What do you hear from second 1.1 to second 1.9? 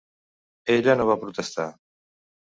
va protestar.